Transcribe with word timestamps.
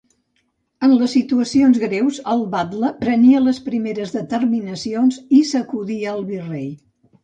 En 0.87 0.95
les 1.01 1.13
situacions 1.17 1.77
greus 1.83 2.17
el 2.37 2.43
batle 2.57 2.91
prenia 3.05 3.45
les 3.51 3.63
primeres 3.69 4.17
determinacions 4.19 5.25
i 5.43 5.47
s'acudia 5.55 6.15
al 6.19 6.31
Virrei. 6.37 6.71